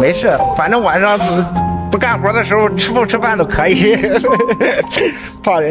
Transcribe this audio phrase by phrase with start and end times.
[0.00, 1.18] 没事，反正晚上
[1.90, 3.96] 不干活的时候吃不吃饭都可以，
[5.42, 5.70] 怕人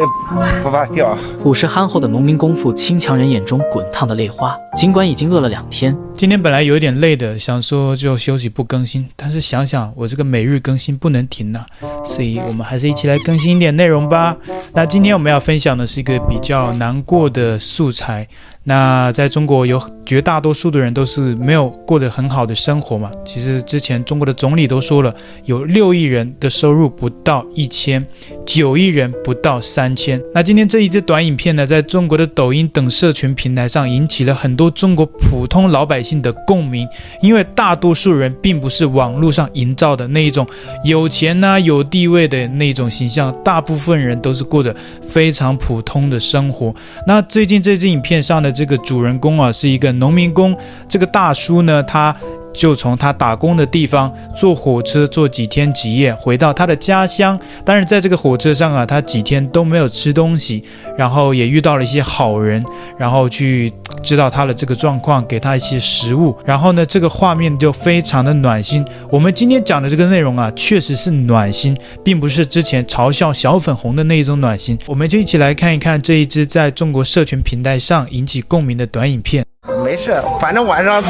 [0.62, 1.16] 不怕掉。
[1.42, 14.36] 朴实憨厚的农民工父亲强人眼中滚烫的泪花，尽管已经饿了两天，今天本来有一点累的，想说就休息不更新，但是想想我这个每日更新不能停呐、啊，所以我们还是一起来更新一点内容吧。
[14.72, 18.28] 那今天我们要分享的是一个比较难过的素材。
[18.64, 23.10] 那在中国有绝大多数的人都是没有过得很好的生活嘛。
[23.24, 25.12] 其实之前中国的总理都说了，
[25.46, 28.06] 有六亿人的收入不到一千，
[28.46, 30.20] 九亿人不到三千。
[30.32, 36.86] 那今天这一支短影片呢，在中国的抖音等社群平台上引起了很多中国普通老百姓的共鸣，
[37.20, 40.46] 因为大多数人并不是网络上营造的那一种
[40.84, 44.72] 有钱呐、有地位的那种形象，大部分人都是过着
[45.08, 46.72] 非常普通的生活。
[47.08, 48.52] 那最近这支影片上的。
[48.52, 50.54] 这个主人公啊，是一个农民工。
[50.86, 52.14] 这个大叔呢，他
[52.52, 57.38] 就从他打工的地方坐火车坐几天几夜回到他的家乡。
[57.64, 60.64] 但是在这个火车上啊，他几天都没有吃东西，
[60.96, 62.64] 然后也遇到了一些好人，
[62.98, 63.72] 然后去
[64.02, 66.36] 知道他的这个状况，给他一些食物。
[66.44, 68.84] 然后呢，这个画面就非常的暖心。
[69.10, 74.78] 我们今天讲的这个内容啊，确实是暖心，并不是之前嘲笑小粉红的那一种暖心。
[74.86, 79.44] 我们就一起来看一看这一支在中国社群平台上引起共鸣的短影片。
[79.84, 81.02] 没事，反正晚上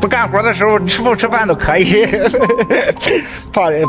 [0.00, 2.06] 不干活的时候吃不吃饭都可以，
[3.52, 3.84] 怕人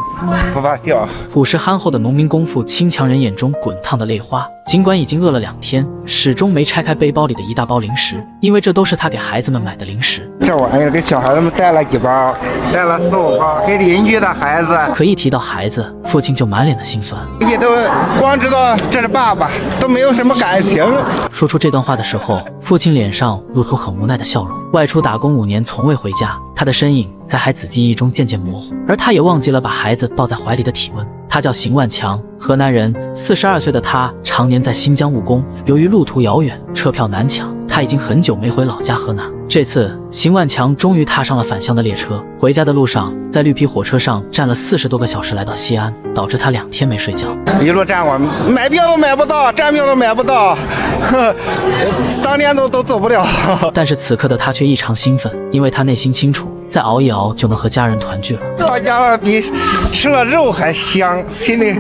[0.54, 1.08] 不怕笑。
[1.32, 10.30] 朴实憨厚的农民工父亲强人眼中滚烫的泪花，尽管已经饿了两天，始终没拆开背包里的一大包零食，因为这都是他给孩子们买的零食。
[10.42, 12.36] 这玩意儿给小孩子们带了几包，
[12.74, 14.70] 带了四五包，给邻居的孩子。
[14.96, 17.22] 可一提到孩子，父亲就满脸的心酸。
[17.42, 17.68] 你都
[18.20, 20.84] 光知道这是爸爸，都没有什么感情。
[21.32, 24.58] 说出这段话的时候，父亲脸上露出很无奈的笑容。
[24.72, 31.08] 外出打工五年，从未回家，他的身影在孩子记忆中渐渐模糊，而他也忘记了把孩子抱在怀里的体温。
[31.28, 39.26] 他叫邢万强，河南人，四十二岁的他常年在新疆务工，由于路途遥远，车票难抢，他已经很久没回老家河南。
[39.48, 42.24] 这次，邢万强终于踏上了返乡的列车。
[42.38, 47.28] 回家的路上，在绿皮火车上站了四十多个小时，来到西安，导致他两天没睡觉。
[47.62, 48.18] 一路站我，
[48.50, 50.56] 买票都买不到，站票都买不到，
[51.02, 51.36] 呵，
[52.22, 53.26] 当天都都走不了。
[53.74, 56.48] 但是此刻的他却异常兴奋，因为他内心清楚。
[56.70, 58.42] 再熬一熬就能和家人团聚了。
[58.58, 59.42] 到家了比
[59.92, 61.80] 吃了肉还香，心里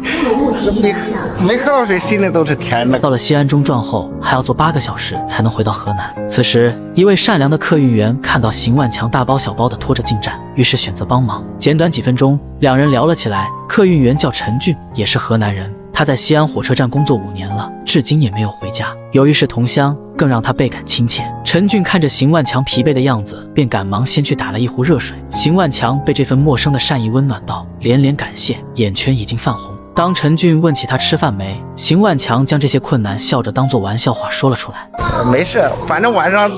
[0.81, 0.95] 没
[1.39, 2.97] 没喝到水，心里都是甜的。
[2.99, 6.29] 到了西安中转后，还要坐八个小时才能回到河南。
[6.29, 11.43] 此时，一位善良的客运员看到邢万强大包小包的拖着进站，于是选择帮忙。
[11.57, 13.47] 简短几分钟，两人聊了起来。
[13.67, 15.71] 客运员叫陈俊，也是河南人。
[15.99, 18.95] 他在西安火车站工作五年了，至今也没有回家。
[19.11, 21.29] 由于是同乡，更让他倍感亲切。
[21.43, 25.17] 陈俊看着邢万强疲惫的样子，便赶忙先去打了一壶热水。
[25.29, 29.75] 邢万强被这份陌生的善意温暖到，连连感谢，眼圈已经泛红。
[29.93, 34.87] 当陈俊问起他吃饭没，邢万强将这些困难笑着当做玩笑话说了出来。
[35.29, 36.49] 没事，反正晚上。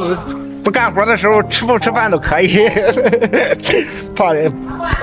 [0.64, 2.70] 不干活的时候吃不吃饭都可以，
[4.16, 4.52] 怕人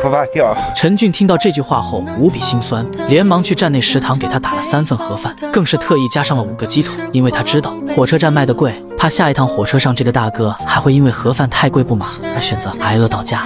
[0.01, 0.57] 不怕掉。
[0.75, 13.45] 陈俊听到这句话后无比心酸，连忙去站内食堂给他打了三份盒饭，更是特意加上了五个鸡腿，因为他知道火车站卖的贵，怕下一趟火车上这个大哥还会因为盒饭太贵不满而选择挨饿到家。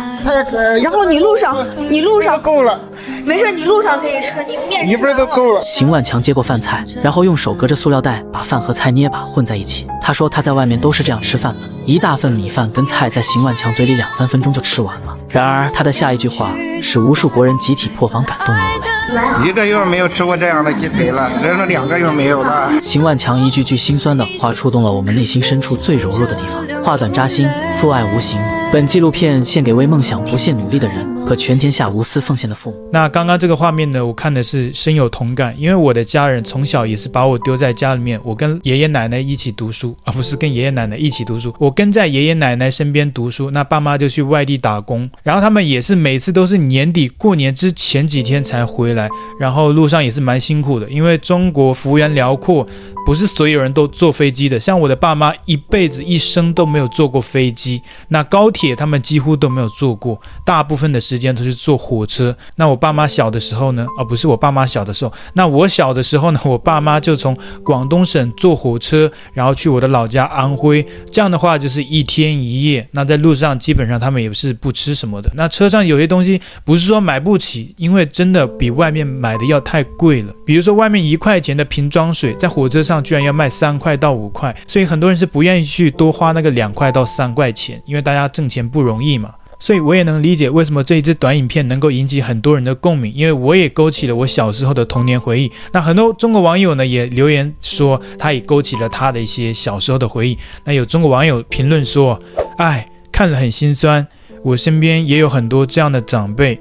[0.82, 2.78] 然后你路上，你路上够了，
[3.24, 5.62] 没事，你路上可以吃，你面一份都够了。
[5.64, 9.86] 邢万强接过饭菜，然后用手隔着塑料袋把饭和菜捏把混在一起。
[10.00, 15.16] 他说他在外面都是这样吃饭的，一大份米饭跟菜在邢万强嘴里两三分钟就吃完了。
[15.28, 16.50] 然而他的下一句话
[16.82, 19.48] 使无数国人集体破防感动流泪。
[19.48, 22.70] 一个月没有吃过这样的鸡腿了，人说两个月没有了。
[22.82, 27.48] 邢万强一句句心酸的话触动了我们内心深处最柔弱的地方，话短扎心，
[27.81, 28.37] 父爱无形。
[28.72, 32.88] 本纪录片献给为梦想不懈努力的人和全天下无私奉献的父母。
[32.91, 41.54] 那刚刚这个画面呢，我看的是深有同感，因为我的家人从小也是把我丢在家里面，我跟爷爷奶奶一起读书，而不是跟爷爷奶奶一起读书。
[41.59, 49.08] 我跟在爷爷奶奶身边读书，那爸妈就去外地打工，然后他们也是每次都是年底过年之前几天才回来，
[49.38, 52.67] 然后路上也是蛮辛苦的，因为中国幅员辽阔。
[53.05, 62.34] 不是所有人都坐飞机的，像我的爸妈一辈子一生都没有坐过飞机，那高铁他们几乎都没有坐过，大部分的时间都是坐火车。
[62.56, 63.86] 那我爸妈小的时候呢？
[63.98, 66.40] 而、哦、不是我爸妈小的时候，那我小的时候呢？
[66.44, 72.88] 我爸妈就从广东省坐火车，然后去我的老家安徽，这样的话就是一天一夜。
[72.92, 75.28] 那在路上基本上他们也是不吃什么的。
[75.34, 80.32] 那车上有些东西不是说买不起，因为真的比外面买的要太贵了。
[80.46, 82.92] 比如说外面一块钱的瓶装水，在火车上。
[82.92, 89.31] 上居然要卖三块到五块，所以很多人是不愿意去多花那个两两块到三块钱，因为大家挣钱不容易嘛。
[89.59, 95.50] 所以我也能理解为什么这一支短影片能够引起很多人的共鸣，因为我也勾起了我小时候的童年回忆。
[95.73, 100.38] 那很多中国网友呢也留言说，他也勾起了他的一些小时候的回忆。
[100.64, 102.17] 那有中国网友评论说
[102.59, 104.06] ：“哎，看了很心酸，
[104.43, 106.61] 我身边也有很多这样的长辈。”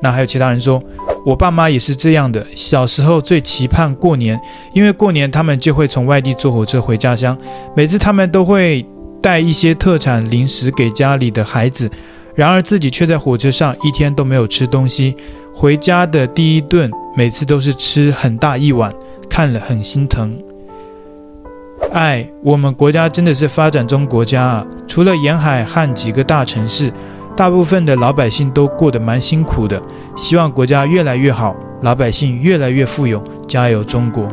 [0.00, 0.82] 那还有其他人说。
[1.26, 4.40] 我爸妈也是这样的，小时候最期盼过年，
[4.72, 7.36] 因为过年他们就会从外地坐火车回家乡，
[7.74, 8.86] 每次他们都会
[9.20, 11.90] 带一些特产零食给家里的孩子，
[12.34, 15.16] 然而自己却在火车上一天都没有吃东西，
[15.54, 18.92] 回家的第一顿每次都是吃很大一碗，
[19.28, 20.36] 看了很心疼。
[21.92, 26.92] 哎，我们国家真的是发展中国家啊，除了沿海和几个大城市。
[27.36, 29.80] 大部分的老百姓都过得蛮辛苦的，
[30.16, 34.28] 希望国家越来越好，老百姓越来越富有，加油中国！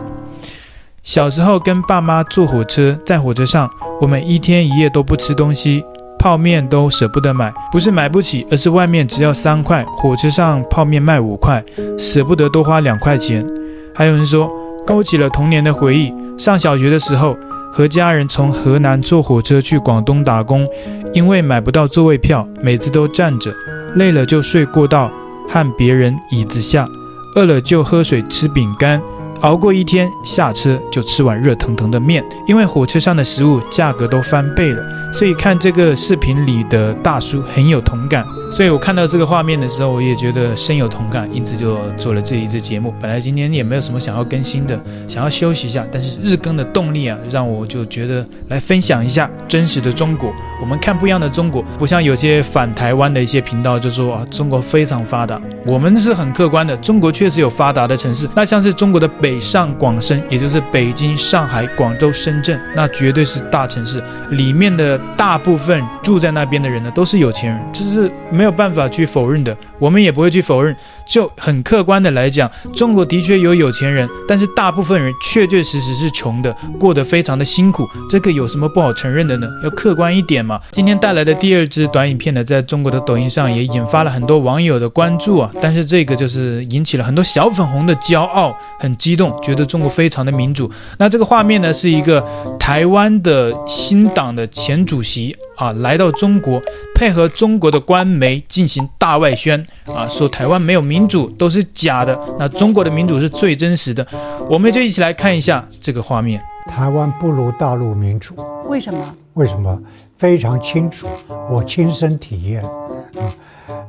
[1.05, 3.69] 小时候跟爸妈坐火车，在火车上，
[4.01, 5.85] 我们一天一夜都不吃东西，
[6.17, 11.63] 泡面都舍不得买，不是买不起，而是外面只要三块，火车上泡面卖五块，
[11.95, 13.45] 舍不得多花两块钱。
[13.93, 14.49] 还有人说，
[14.83, 17.37] 勾起了童年的回忆，上小学的时候。
[17.71, 20.65] 和家人从河南坐火车去广东打工，
[21.13, 23.53] 因为买不到座位票，每次都站着，
[23.95, 25.11] 累了就睡过道
[25.49, 26.87] 和别人椅子下，
[27.35, 29.01] 饿了就喝水吃饼干。
[29.45, 34.83] 熬过一天，下车就吃碗热腾腾的面，因为火车上的食物价格都翻倍了，
[35.13, 38.25] 所以看这个视频里的大叔很有同感。
[38.51, 42.91] 所以我看到这个画面的时候，我也觉得深有同感，因此就做了这一支节目。
[42.99, 50.33] 本来今天也没有什么想要更新的，想要休息一下，但是日更的动力啊，让我就觉得来分享一下真实的中国。
[50.59, 55.39] 我们看不一样的中国，不像有些反台湾的一些频道就说啊，中国非常发达。
[55.65, 70.73] 我们是很客观的，中国确实有发达的城市，那像是中国的北北上广深，也就是北京、上海、广州、深圳，那绝对是大城市，里面的大部分住在那边的人呢，都是有钱人，这是没有办法去否认的，我们也不会去否认。
[71.05, 77.87] 就很客观的来讲，中国的确有有钱人，但是大部分人确确实实是穷的，过得非常的辛苦。
[78.09, 79.47] 这个有什么不好承认的呢？
[79.63, 80.59] 要客观一点嘛。
[80.71, 85.51] 今天带来的第二支短影片呢，在中国的抖音上也引发了很多网友的关注啊。
[85.61, 90.69] 但是这个就是引起了很多小粉红的骄傲，很激动，觉得中国非常的民主。
[90.97, 92.25] 那这个画面呢，是一个
[92.59, 96.61] 台湾的新党的前主席啊，来到中国，
[96.95, 101.05] 配合中国的官媒进行大外宣啊，说台湾没有民。
[101.07, 104.05] 主都是假的，那中国的民主是最真实的。
[104.49, 106.43] 我们就一起来看一下这个画面。
[106.67, 108.33] 台湾不如大陆民主，
[108.67, 109.15] 为什么？
[109.35, 109.79] 为什么？
[110.17, 111.07] 非常清楚，
[111.47, 112.63] 我亲身体验。
[112.63, 113.29] 啊，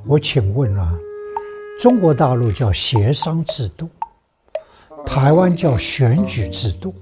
[0.06, 0.93] 我请问啊，
[1.81, 3.88] 中国大陆叫协商制度，
[5.06, 6.94] 台湾叫选举制度，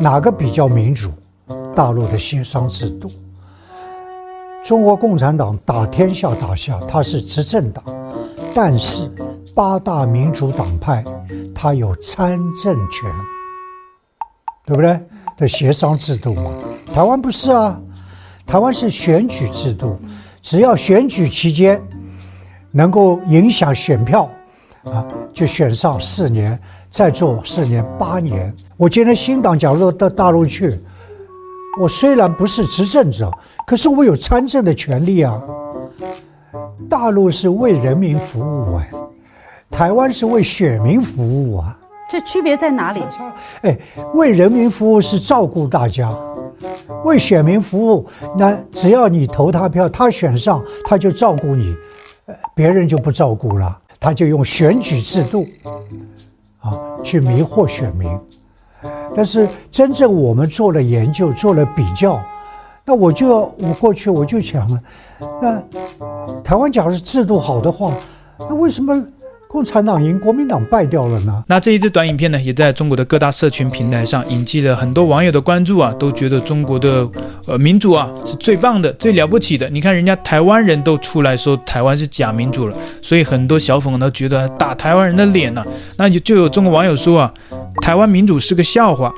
[0.00, 1.12] 哪个比较民主？
[1.76, 3.12] 大陆的协商制度。
[4.62, 7.82] 中国共产党打天下打下，它是执政党。
[8.54, 9.10] 但是
[9.54, 11.02] 八大民主党派，
[11.54, 13.10] 他有参政权，
[14.66, 15.00] 对不对？
[15.38, 16.50] 的协商制度嘛。
[16.92, 17.80] 台湾不是啊，
[18.46, 19.98] 台湾是选举制度，
[20.42, 21.80] 只要选举期间
[22.70, 24.28] 能够影响选票
[24.84, 26.58] 啊，就选上四年，
[26.90, 28.54] 再做四年八年。
[28.76, 30.78] 我今天新党假如到大陆去，
[31.78, 33.30] 我虽然不是执政者，
[33.66, 35.40] 可是我有参政的权利啊。
[36.88, 38.86] 大陆是为人民服务啊，
[39.70, 41.78] 台湾是为选民服务啊，
[42.10, 43.00] 这区别在哪里？
[43.62, 43.78] 哎，
[44.14, 46.10] 为人民服务是照顾大家，
[47.04, 48.04] 为选民服务，
[48.36, 51.76] 那只要你投他票，他选上，他就照顾你，
[52.56, 55.46] 别人就不照顾了，他就用选举制度
[56.58, 56.72] 啊
[57.04, 58.10] 去迷惑选民。
[59.14, 62.20] 但是真正我们做了研究，做了比较。
[62.84, 64.80] 那我就要，我过去我就想了，
[65.40, 65.62] 那
[66.42, 67.94] 台湾假如制度好的话，
[68.38, 68.94] 那为什么
[69.52, 71.42] 共产党赢，国民党败掉了呢？
[71.48, 77.04] 那这一支短影片呢，也在中国的各大社群平台上引起了很多网友的关注啊，都觉得中国的
[77.48, 79.68] 呃民主啊是最棒的、最了不起的。
[79.68, 85.64] 你看人家台湾人都出来说台湾是假民主了，所以很多小粉都觉得打台湾人的脸呢、
[85.96, 87.34] 那就就有中国网友说啊，
[87.82, 89.12] 台湾民主是个笑话，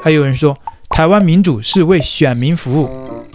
[0.00, 0.56] 还有人说。
[0.90, 2.90] 台湾民主是为选民服务，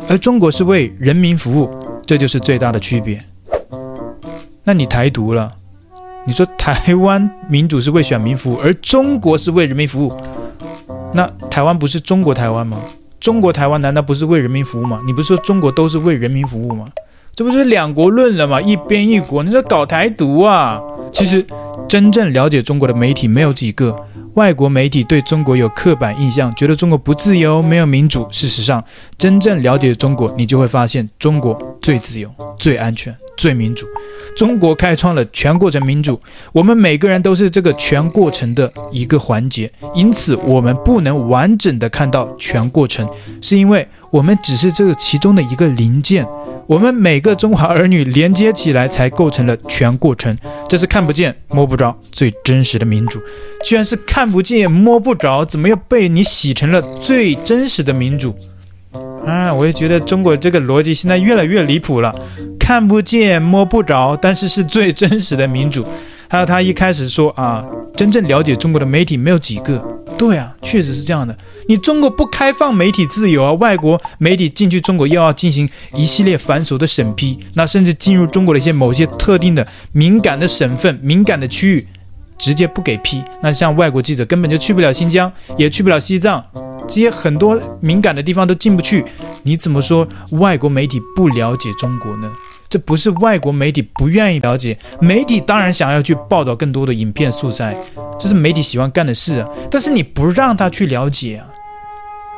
[0.10, 1.74] 而中国是为人民服务，
[2.06, 3.18] 这就是最大的区别。
[4.62, 5.50] 那你台独了？
[6.28, 10.14] 你说台湾民主是为选民服务，而中国是为人民服务，
[11.14, 12.78] 那台湾不是中国台湾吗？
[13.20, 15.00] 中国台湾难道不是为人民服务吗？
[15.06, 16.86] 你不是说中国都是为人民服务吗？
[17.36, 18.62] 这不是两国论了吗？
[18.62, 20.82] 一边一国，你说搞台独啊？
[21.12, 21.46] 其实
[21.88, 23.96] 真正了解中国的媒体没有几个。
[24.36, 28.28] 外国媒体对中国有刻板印象，觉得中国不自由、没有民主。
[28.32, 28.84] 事实上，
[29.18, 33.86] 真正了解中国，你就会发现，中国最自由、最安全、最民主。
[34.36, 36.20] 中国开创了全过程民主，
[36.52, 43.10] 我们每个人都是这个全过程的一个环节，因此我们不能完整的看到全过程，
[43.42, 46.26] 是因为我们只是这个其中的一个零件。
[46.68, 50.36] 我们每个中华儿女连接起来，才构成了全过程。
[50.68, 53.22] 这是看不见、摸不着、最真实的民主。
[53.64, 58.36] 居然是看不见、摸不着，怎么又被你洗成了最真实的民主？
[59.26, 62.14] 啊，我也觉得中国这个逻辑现在越来越离谱了。
[62.60, 65.86] 看不见、摸不着，但是是最真实的民主。
[66.28, 67.64] 还有他一开始说啊，
[67.96, 69.84] 真正了解中国的媒体没有几个。
[70.18, 71.36] 对啊，确实是这样的。
[71.68, 81.88] 你中国不开放媒体自由啊，外国媒体进去中国又要进行一系列繁琐的审批，那甚至进入中国的一些某些特定的敏感的省份、敏感的区域，
[82.38, 83.24] 直接不给批。
[83.42, 86.44] 那像外国记者根本就去不了新疆，也去不了西藏，
[86.88, 89.04] 这些很多敏感的地方都进不去。
[89.44, 92.32] 你怎么说外国媒体不了解中国呢？
[92.68, 97.78] 这不是外国媒体不愿意了解，媒体当然想要去报道更多的影片素材，
[98.20, 99.48] 这是媒体喜欢干的事啊。
[99.70, 101.46] 但是你不让他去了解啊，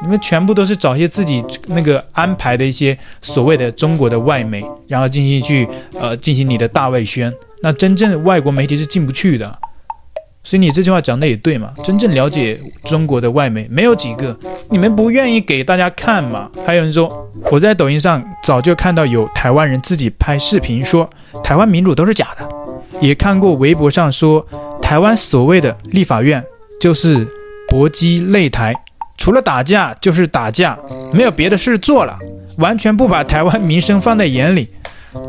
[0.02, 9.60] 你们全部都是找一些自己那个安排的一些所谓的中国的外媒，然后进行去呃进行你的大外宣，那真正外国媒体是进不去的。
[10.48, 14.34] 所以你这句话讲的也对嘛，真正了解中国的外媒没有几个，
[14.70, 16.50] 你们不愿意给大家看嘛？
[16.66, 21.10] 还有人说，我在抖音上早就看到有台湾人自己拍视频说
[21.44, 22.48] 台湾民主都是假的，
[23.02, 24.48] 也看过微博上说
[24.82, 26.42] 台湾所谓的立法院
[26.80, 27.28] 就是
[27.68, 28.74] 搏击擂台，
[29.18, 30.80] 除了打架就是打架，
[31.12, 32.18] 没有别的事做了，
[32.60, 34.70] 完全不把台湾民生放在眼里。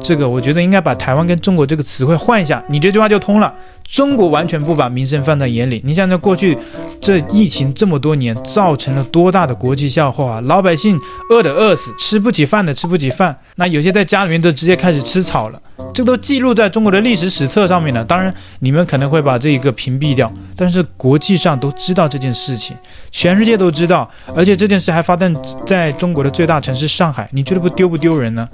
[0.00, 3.52] 这个我觉得应该把台湾跟中国这个词汇换一下，你这句话就通了。
[3.84, 5.80] 中国完全不把民生放在眼里。
[5.82, 6.56] 你想想，过去
[7.00, 10.40] 这疫情这么多年，造成了多大的国际笑话啊！
[10.42, 15.58] 老百姓饿的饿死，吃不起饭的吃不起饭，那有些在家里面都直接开始吃草了。
[15.94, 18.04] 这都记录在中国的历史史册上面了。
[18.04, 22.76] 当然，你们可能会把这一个屏蔽掉，但是国际上都知道这件事情，
[23.10, 27.26] 全世界都知道，而且这件事还发生在中国的最大城市上海。
[27.32, 28.46] 你觉得不丢不丢人呢？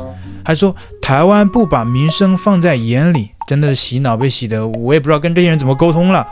[0.44, 3.30] 还说台湾不把民生放在眼里。
[3.46, 6.26] 真的是洗脑被洗的，我也不知道跟这些人怎么沟通了。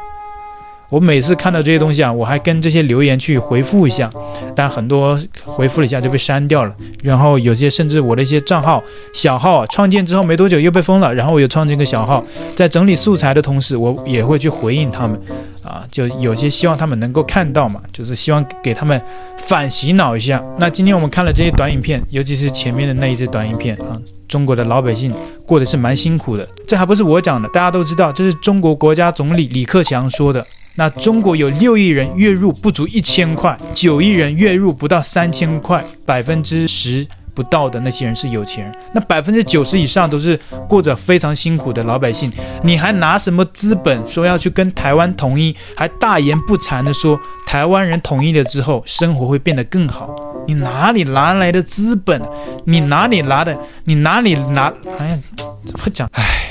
[0.93, 4.13] 我每次看到这些东西啊，我还跟这些留言去回复一下，
[4.55, 6.75] 但很多回复了一下就被删掉了。
[7.03, 8.85] 然后有些甚至我的一些账号
[9.15, 11.15] 小号，创建之后没多久又被封了。
[11.15, 12.23] 然后我又创建一个小号，
[12.55, 15.19] 在整理素材的同时，我也会去回应他们
[15.65, 19.01] 啊，就有些希望他们能够看到嘛，就是希望给他们
[19.47, 20.45] 反洗脑一下。
[20.59, 23.97] 那今天我们看了这些短影片，尤其是前面的那一支短影片啊。
[24.29, 25.11] 中国的老百姓
[25.47, 30.47] 过得是蛮辛苦的，这还不是我讲的，大家都知道，这是中国国家总理李克强说的。
[30.75, 40.39] 那中国有六亿人月入不足一千块，九亿人月入不到三千块，百分之十不到的那些人是有钱人，那百分之九十以上都是
[40.69, 42.33] 过着非常辛苦的老百姓。
[42.63, 50.15] 你还拿什么资本说要去跟台湾统一，还大言不惭地说台湾人统一了之后生活会变得更好？
[50.47, 52.21] 你哪里拿来的资本？
[52.65, 53.57] 你哪里拿的？
[53.85, 54.73] 你哪里拿？
[54.99, 55.19] 哎呀，
[55.65, 56.09] 怎么讲？
[56.15, 56.42] 哎，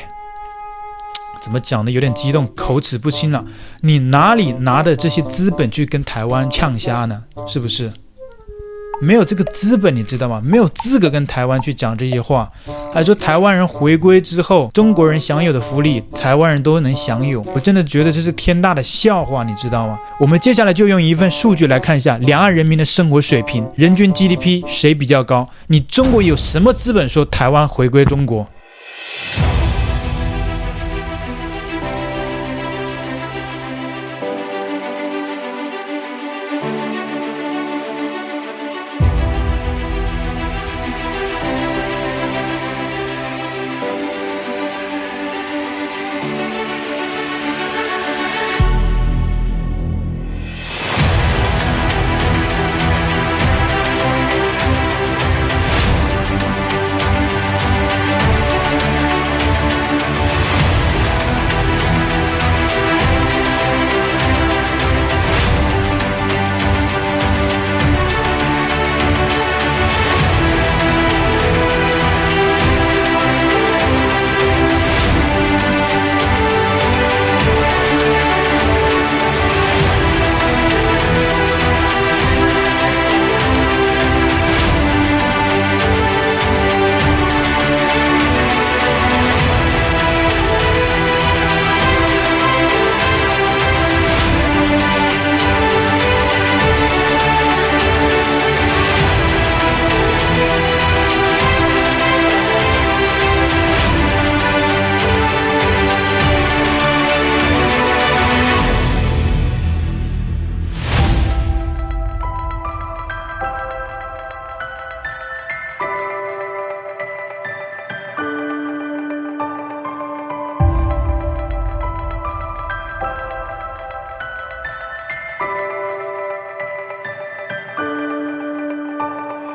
[1.42, 1.92] 怎么讲的？
[1.92, 3.44] 有点激动，口齿不清了。
[3.82, 7.24] 你哪里拿的这些资本去跟台湾呛虾呢？
[7.48, 7.92] 是不是？
[9.02, 10.40] 没有这个资本，你知道吗？
[10.46, 12.48] 没有资格跟台湾去讲这些话。
[12.94, 17.42] 还说台湾人回归之后，中国人享有的福利，台湾人都能享有。
[17.56, 19.98] 我真的觉得这是天大的笑话，你知道吗？
[20.20, 25.50] 我们接下来就用一份数据来看一下两岸人民的生活水平，人均 GDP 谁比较高？
[25.66, 28.48] 你中国有什么资本说台湾回归中国？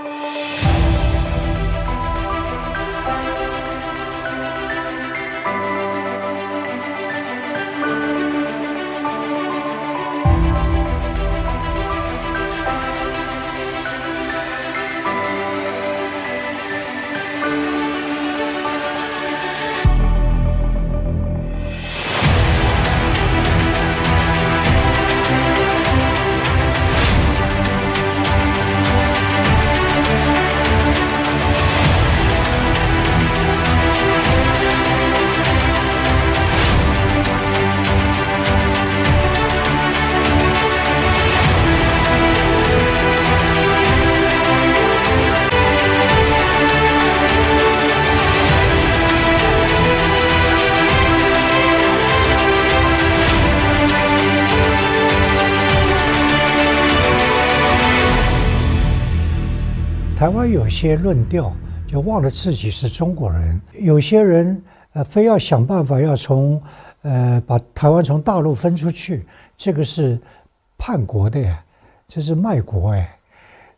[0.06, 0.55] Música
[60.46, 61.52] 有些论调
[61.86, 64.62] 就忘了自己是中国人，有些人
[64.92, 66.60] 呃非要想办法要从
[67.02, 69.26] 呃把台湾从大陆分出去，
[69.56, 70.18] 这个是
[70.78, 71.62] 叛国的呀，
[72.08, 73.16] 这是卖国哎，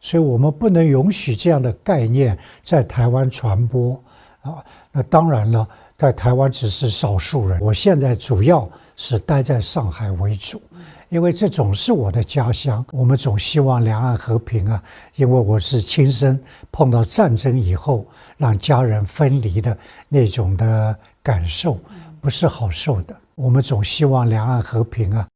[0.01, 4.01] 所以我们不能允许这样的概念在台湾传播。
[4.43, 4.65] 啊。
[4.93, 8.69] 那当然了，在台湾只是少数人，我现在主要
[8.99, 10.61] 是待在上海为主。
[11.09, 14.83] 因为这总是我的家乡，我们总希望两岸和平啊。
[15.15, 16.39] 因为我是亲身
[16.71, 19.79] 碰到战争以后让家人分离的
[20.09, 21.79] 那种的感受，
[22.21, 23.17] 不是好受的。
[23.37, 25.27] 我们总希望两岸和平啊。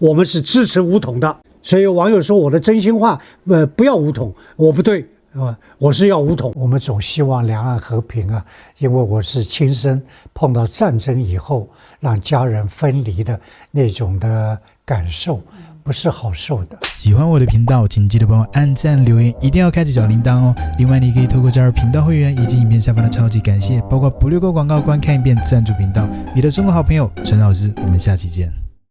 [0.00, 5.06] 我们是支持武统的，所以网友说我的真心话，呃，不要武统，我不对。
[5.34, 6.52] 啊，我是要武统。
[6.54, 8.44] 我们总希望两岸和平啊，
[8.78, 10.00] 因为我是亲身
[10.32, 11.68] 碰到战争以后
[11.98, 13.38] 让家人分离的
[13.72, 15.42] 那种的感受，
[15.82, 16.78] 不是好受的。
[16.98, 20.54] 喜欢我的频道，请记得帮我按赞、留言，一定要开启小铃铛哦。
[20.78, 26.08] 另外，你可以透过加入频道会员以及影片下方的超级感谢，包括不略过广告、观看一遍赞助频道。
[26.32, 28.63] 你的中国好朋友陈老师，我们下期见。